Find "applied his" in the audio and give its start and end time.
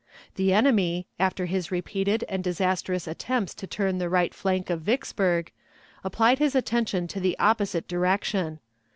6.03-6.55